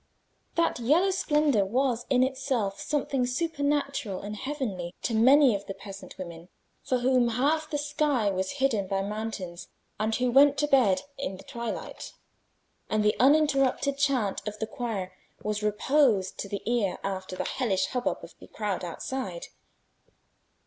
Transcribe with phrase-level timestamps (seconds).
[0.55, 6.17] That yellow splendour was in itself something supernatural and heavenly to many of the peasant
[6.17, 6.49] women,
[6.81, 9.67] for whom half the sky was hidden by mountains,
[9.99, 12.13] and who went to bed in the twilight;
[12.89, 17.85] and the uninterrupted chant from the choir was repose to the ear after the hellish
[17.89, 19.49] hubbub of the crowd outside.